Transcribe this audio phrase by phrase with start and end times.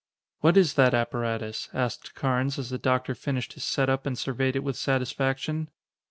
[0.39, 4.55] "What is that apparatus?" asked Carnes as the doctor finished his set up and surveyed
[4.55, 5.69] it with satisfaction.